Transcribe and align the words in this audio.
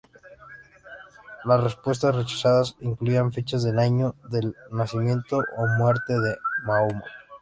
Las 1.45 1.75
propuestas 1.75 2.15
rechazadas 2.15 2.75
incluían 2.79 3.31
fechas 3.31 3.61
del 3.61 3.77
año 3.77 4.15
del 4.31 4.55
nacimiento 4.71 5.37
o 5.57 5.67
muerte 5.77 6.19
de 6.19 6.37
Mahoma. 6.63 7.03